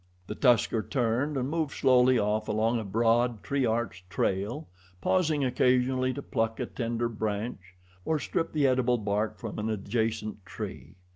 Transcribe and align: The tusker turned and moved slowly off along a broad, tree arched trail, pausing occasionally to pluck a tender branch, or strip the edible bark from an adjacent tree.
The 0.25 0.33
tusker 0.33 0.81
turned 0.81 1.37
and 1.37 1.47
moved 1.47 1.73
slowly 1.73 2.17
off 2.17 2.47
along 2.47 2.79
a 2.79 2.83
broad, 2.83 3.43
tree 3.43 3.67
arched 3.67 4.09
trail, 4.09 4.67
pausing 4.99 5.45
occasionally 5.45 6.11
to 6.15 6.23
pluck 6.23 6.59
a 6.59 6.65
tender 6.65 7.07
branch, 7.07 7.75
or 8.03 8.17
strip 8.17 8.51
the 8.51 8.65
edible 8.65 8.97
bark 8.97 9.37
from 9.37 9.59
an 9.59 9.69
adjacent 9.69 10.43
tree. 10.43 10.95